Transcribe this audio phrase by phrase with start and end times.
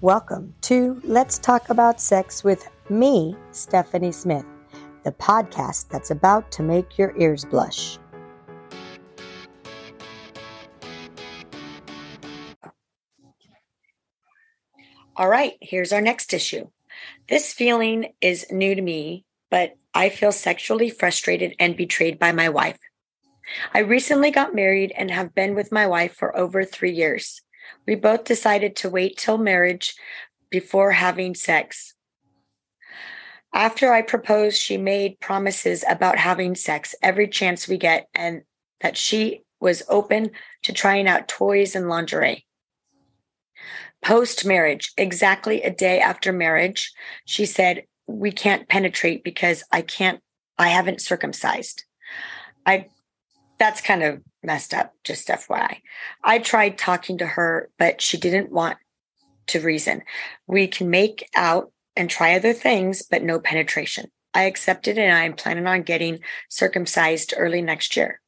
[0.00, 4.44] Welcome to Let's Talk About Sex with me, Stephanie Smith,
[5.02, 7.98] the podcast that's about to make your ears blush.
[15.16, 16.68] All right, here's our next issue.
[17.28, 22.50] This feeling is new to me, but I feel sexually frustrated and betrayed by my
[22.50, 22.78] wife.
[23.74, 27.42] I recently got married and have been with my wife for over three years.
[27.86, 29.94] We both decided to wait till marriage
[30.50, 31.94] before having sex.
[33.54, 38.42] After I proposed, she made promises about having sex every chance we get and
[38.80, 40.30] that she was open
[40.62, 42.46] to trying out toys and lingerie.
[44.02, 46.92] Post marriage, exactly a day after marriage,
[47.24, 50.20] she said, We can't penetrate because I can't,
[50.56, 51.84] I haven't circumcised.
[52.64, 52.86] I,
[53.58, 55.80] that's kind of messed up, just FYI.
[56.22, 58.78] I tried talking to her, but she didn't want
[59.48, 60.02] to reason.
[60.46, 64.10] We can make out and try other things, but no penetration.
[64.34, 68.20] I accepted and I am planning on getting circumcised early next year.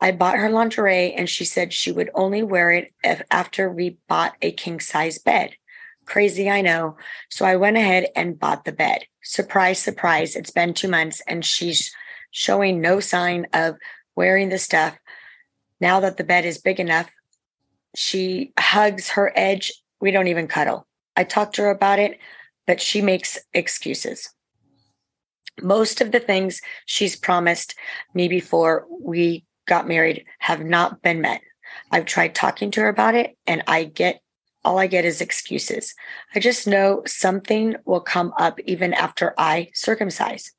[0.00, 3.98] I bought her lingerie and she said she would only wear it if, after we
[4.08, 5.56] bought a king size bed.
[6.06, 6.96] Crazy, I know.
[7.28, 9.04] So I went ahead and bought the bed.
[9.22, 10.34] Surprise, surprise.
[10.34, 11.94] It's been two months and she's
[12.30, 13.76] showing no sign of
[14.14, 14.96] wearing the stuff
[15.82, 17.10] now that the bed is big enough,
[17.96, 19.72] she hugs her edge.
[20.00, 20.86] We don't even cuddle.
[21.16, 22.18] I talked to her about it,
[22.68, 24.30] but she makes excuses.
[25.60, 27.74] Most of the things she's promised
[28.14, 31.42] me before we got married have not been met.
[31.90, 34.20] I've tried talking to her about it and I get
[34.64, 35.96] all I get is excuses.
[36.32, 40.52] I just know something will come up even after I circumcise.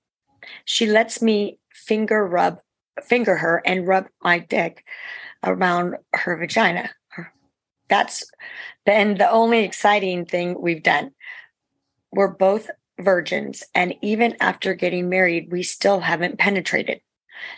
[0.65, 2.59] She lets me finger rub
[3.01, 4.83] finger her and rub my dick
[5.43, 6.89] around her vagina.
[7.89, 8.23] That's
[8.85, 11.11] been the only exciting thing we've done.
[12.11, 17.01] We're both virgins, and even after getting married, we still haven't penetrated.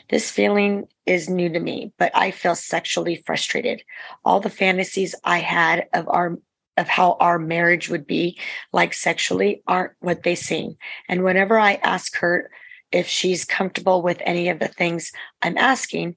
[0.10, 3.84] This feeling is new to me, but I feel sexually frustrated.
[4.24, 6.38] All the fantasies I had of our
[6.78, 8.38] of how our marriage would be
[8.74, 10.76] like sexually aren't what they seem.
[11.08, 12.52] And whenever I ask her
[12.96, 15.12] if she's comfortable with any of the things
[15.42, 16.16] I'm asking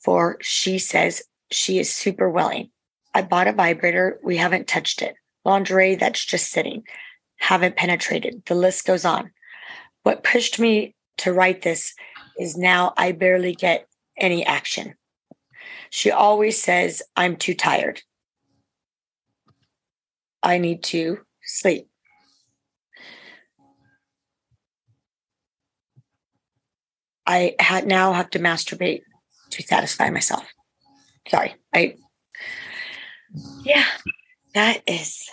[0.00, 1.22] for, she says
[1.52, 2.70] she is super willing.
[3.14, 4.18] I bought a vibrator.
[4.24, 5.14] We haven't touched it.
[5.44, 6.82] Lingerie that's just sitting.
[7.36, 8.42] Haven't penetrated.
[8.46, 9.30] The list goes on.
[10.02, 11.94] What pushed me to write this
[12.38, 13.86] is now I barely get
[14.18, 14.96] any action.
[15.90, 18.02] She always says, I'm too tired.
[20.42, 21.86] I need to sleep.
[27.26, 27.54] I
[27.86, 29.02] now have to masturbate
[29.50, 30.44] to satisfy myself.
[31.28, 31.54] Sorry.
[31.74, 31.96] I
[33.64, 33.84] yeah,
[34.54, 35.28] that is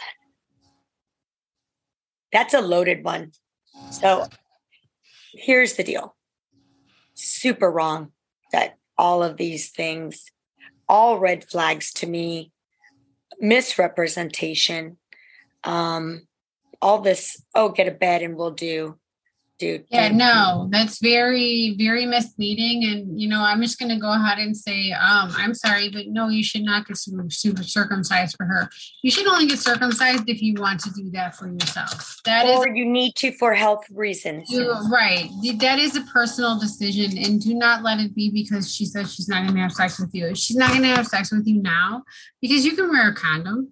[2.32, 3.32] that's a loaded one.
[3.92, 4.28] So
[5.34, 6.16] here's the deal.
[7.14, 8.12] Super wrong
[8.52, 10.26] that all of these things,
[10.88, 12.52] all red flags to me,
[13.40, 14.98] misrepresentation,
[15.64, 16.28] um,
[16.82, 18.98] all this, oh, get a bed and we'll do
[19.62, 19.86] dude.
[19.92, 22.84] Yeah, no, that's very, very misleading.
[22.84, 26.30] And you know, I'm just gonna go ahead and say, um, I'm sorry, but no,
[26.30, 28.70] you should not get super circumcised for her.
[29.04, 32.20] You should only get circumcised if you want to do that for yourself.
[32.26, 34.50] That or is, you need to for health reasons.
[34.50, 35.30] You, right.
[35.60, 39.30] That is a personal decision, and do not let it be because she says she's
[39.30, 40.34] not gonna have sex with you.
[40.36, 42.04] She's not gonna have sex with you now
[42.42, 43.72] because you can wear a condom.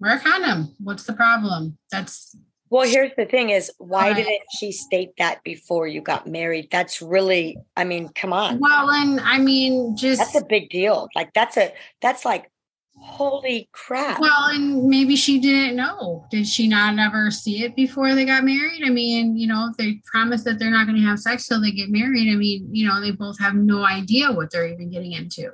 [0.00, 0.74] Wear a condom.
[0.78, 1.78] What's the problem?
[1.90, 2.36] That's
[2.70, 6.68] well, here's the thing is why didn't she state that before you got married?
[6.70, 8.58] That's really, I mean, come on.
[8.58, 11.08] Well, and I mean, just that's a big deal.
[11.14, 12.50] Like that's a that's like
[12.98, 14.20] holy crap.
[14.20, 16.26] Well, and maybe she didn't know.
[16.30, 18.82] Did she not ever see it before they got married?
[18.84, 21.60] I mean, you know, if they promise that they're not going to have sex till
[21.60, 24.90] they get married, I mean, you know, they both have no idea what they're even
[24.90, 25.52] getting into.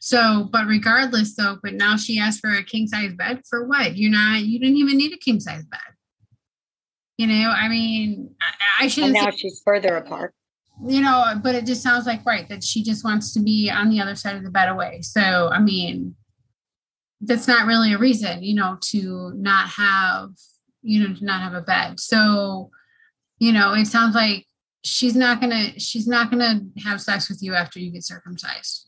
[0.00, 3.96] So, but regardless, though, but now she asked for a king size bed for what?
[3.96, 5.80] You're not, you didn't even need a king size bed.
[7.18, 9.16] You know, I mean, I, I shouldn't.
[9.16, 10.34] And now say, she's further apart.
[10.86, 13.90] You know, but it just sounds like right that she just wants to be on
[13.90, 15.02] the other side of the bed away.
[15.02, 16.14] So, I mean,
[17.20, 20.30] that's not really a reason, you know, to not have,
[20.82, 21.98] you know, to not have a bed.
[21.98, 22.70] So,
[23.40, 24.46] you know, it sounds like
[24.84, 28.87] she's not gonna she's not gonna have sex with you after you get circumcised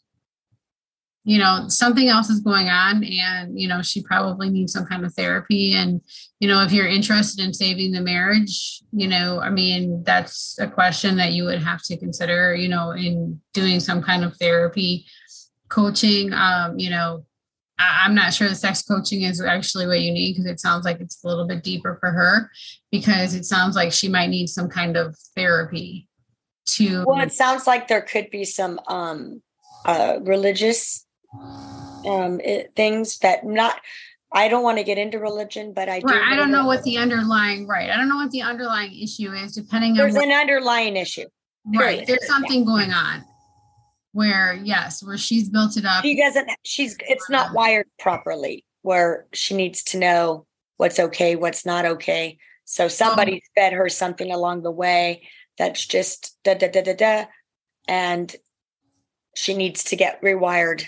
[1.25, 5.05] you know something else is going on and you know she probably needs some kind
[5.05, 5.75] of therapy.
[5.75, 6.01] And
[6.41, 10.67] you know if you're interested in saving the marriage you know i mean that's a
[10.67, 15.07] question that you would have to consider you know in doing some kind of therapy
[15.69, 16.33] coaching.
[16.33, 17.25] Um you know
[17.79, 21.01] i'm not sure the sex coaching is actually what you need because it sounds like
[21.01, 22.51] it's a little bit deeper for her
[22.91, 26.09] because it sounds like she might need some kind of therapy
[26.67, 29.41] to well it sounds like there could be some um
[29.87, 33.81] uh religious um it, things that not
[34.33, 36.07] I don't want to get into religion, but I do.
[36.07, 36.33] Right.
[36.33, 37.91] I don't know what the underlying right.
[37.91, 41.27] I don't know what the underlying issue is, depending there's on there's an underlying issue.
[41.67, 42.07] Right.
[42.07, 42.67] There's something yeah.
[42.67, 43.25] going on
[44.13, 46.03] where yes, where she's built it up.
[46.03, 46.49] She doesn't.
[46.65, 46.97] She's.
[47.01, 48.65] It's not wired properly.
[48.83, 52.39] Where she needs to know what's okay, what's not okay.
[52.65, 55.29] So somebody um, fed her something along the way
[55.59, 57.25] that's just da da da da da,
[57.89, 58.35] and
[59.35, 60.87] she needs to get rewired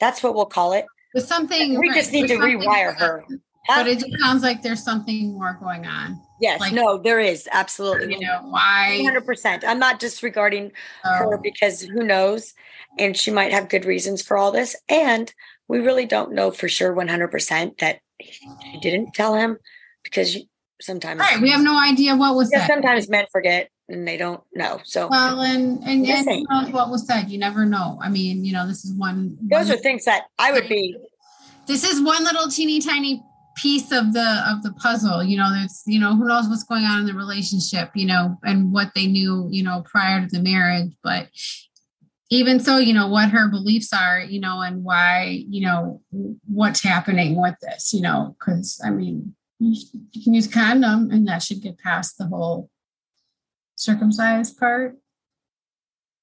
[0.00, 0.86] that's what we'll call it.
[1.14, 3.24] With something we right, just need to rewire her.
[3.68, 6.20] But it sounds like there's something more going on.
[6.40, 8.14] Yes, like, no, there is absolutely.
[8.14, 9.02] You know why?
[9.04, 9.64] Hundred percent.
[9.66, 10.72] I'm not disregarding
[11.04, 11.30] oh.
[11.30, 12.54] her because who knows,
[12.98, 15.32] and she might have good reasons for all this, and
[15.68, 19.58] we really don't know for sure 100 percent that she didn't tell him
[20.02, 20.38] because
[20.80, 22.50] sometimes right we have no idea what was.
[22.66, 24.80] Sometimes men forget and they don't know.
[24.84, 27.30] So well, and and, and knows what was said.
[27.30, 27.98] You never know.
[28.02, 29.36] I mean, you know, this is one.
[29.40, 30.96] Those one, are things that I would be.
[31.66, 33.22] This is one little teeny tiny
[33.56, 35.22] piece of the of the puzzle.
[35.24, 37.90] You know, there's you know who knows what's going on in the relationship.
[37.94, 39.48] You know, and what they knew.
[39.50, 41.28] You know, prior to the marriage, but.
[42.30, 46.02] Even so, you know what her beliefs are, you know, and why, you know,
[46.46, 51.42] what's happening with this, you know, because I mean, you can use condom and that
[51.42, 52.68] should get past the whole
[53.78, 54.96] circumcised part.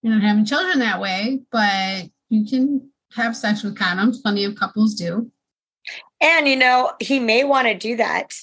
[0.02, 4.22] You're not having children that way, but you can have sex with condoms.
[4.22, 5.32] Plenty of couples do.
[6.22, 8.34] And, you know, he may want to do that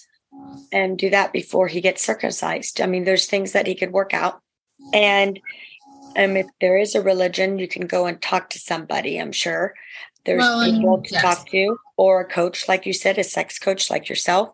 [0.72, 2.80] and do that before he gets circumcised.
[2.80, 4.40] I mean, there's things that he could work out.
[4.92, 5.38] And
[6.16, 9.74] um, if there is a religion, you can go and talk to somebody, I'm sure.
[10.24, 13.90] There's well, people to talk to, or a coach, like you said, a sex coach
[13.90, 14.50] like yourself.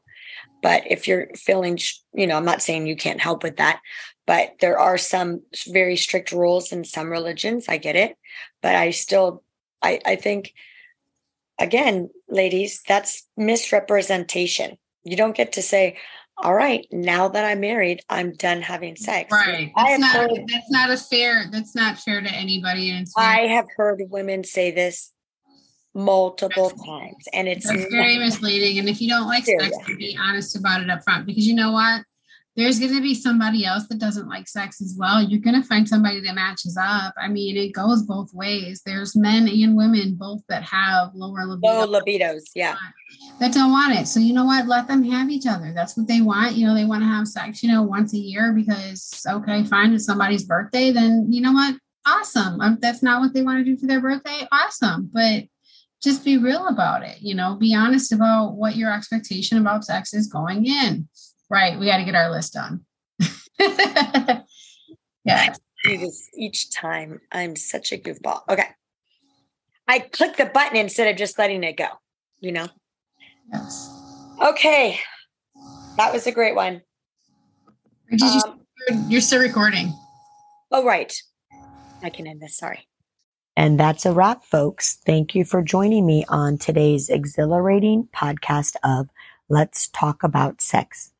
[0.63, 1.79] But if you're feeling,
[2.13, 3.81] you know, I'm not saying you can't help with that,
[4.29, 7.65] but there are some very strict rules in some religions.
[7.67, 8.19] I get it.
[8.61, 9.43] But I still,
[9.81, 10.53] I, I think,
[11.59, 14.77] again, ladies, that's misrepresentation.
[15.03, 15.97] You don't get to say,
[16.37, 19.33] all right, now that I'm married, I'm done having sex.
[19.33, 19.73] Right.
[19.75, 22.91] That's not, heard, that's not a fair, that's not fair to anybody.
[22.91, 25.11] And I have heard women say this
[25.95, 28.79] multiple that's, times and it's very misleading.
[28.79, 31.73] And if you don't like sex, be honest about it up front because you know
[31.73, 32.05] what?
[32.59, 35.23] There's going to be somebody else that doesn't like sex as well.
[35.23, 37.15] You're going to find somebody that matches up.
[37.17, 38.83] I mean, it goes both ways.
[38.85, 41.87] There's men and women both that have lower libido.
[41.87, 42.75] Low libidos, yeah.
[43.39, 44.09] That don't want it.
[44.09, 44.67] So you know what?
[44.67, 45.73] Let them have each other.
[45.73, 46.57] That's what they want.
[46.57, 49.95] You know, they want to have sex, you know, once a year because okay, fine,
[49.95, 51.77] it's somebody's birthday, then you know what?
[52.05, 52.61] Awesome.
[52.61, 55.09] If that's not what they want to do for their birthday, awesome.
[55.13, 55.45] But
[56.03, 57.19] just be real about it.
[57.21, 61.09] You know, be honest about what your expectation about sex is going in
[61.51, 61.79] Right.
[61.79, 62.85] We got to get our list done.
[65.25, 65.55] yeah.
[65.85, 67.21] do this each time.
[67.33, 68.43] I'm such a goofball.
[68.49, 68.67] Okay.
[69.87, 71.89] I click the button instead of just letting it go,
[72.41, 72.69] you know?
[73.53, 73.91] Yes.
[74.43, 75.01] Okay.
[75.97, 76.83] That was a great one.
[78.11, 78.43] Did you,
[78.91, 79.93] um, you're still recording.
[80.71, 81.13] Oh, right.
[82.03, 82.57] I can end this.
[82.57, 82.87] Sorry.
[83.57, 84.99] And that's a wrap, folks.
[85.05, 89.09] Thank you for joining me on today's exhilarating podcast of
[89.49, 91.11] Let's Talk About Sex.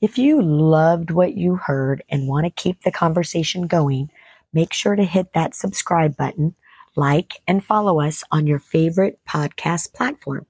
[0.00, 4.10] If you loved what you heard and want to keep the conversation going,
[4.52, 6.54] make sure to hit that subscribe button,
[6.96, 10.46] like, and follow us on your favorite podcast platform.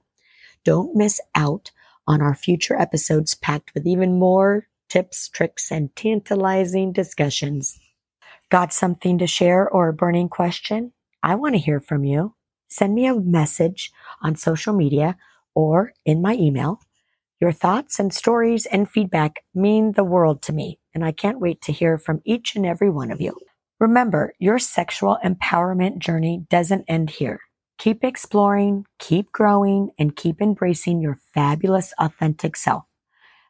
[0.63, 1.71] Don't miss out
[2.07, 7.79] on our future episodes packed with even more tips, tricks, and tantalizing discussions.
[8.49, 10.93] Got something to share or a burning question?
[11.21, 12.35] I want to hear from you.
[12.69, 13.91] Send me a message
[14.21, 15.17] on social media
[15.53, 16.79] or in my email
[17.39, 21.61] your thoughts and stories and feedback mean the world to me, and I can't wait
[21.63, 23.37] to hear from each and every one of you.
[23.79, 27.39] Remember, your sexual empowerment journey doesn't end here.
[27.77, 32.85] Keep exploring, keep growing, and keep embracing your fabulous, authentic self.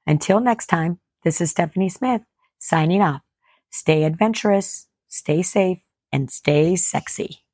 [0.05, 2.21] Until next time, this is Stephanie Smith
[2.59, 3.21] signing off.
[3.69, 5.79] Stay adventurous, stay safe,
[6.11, 7.45] and stay sexy.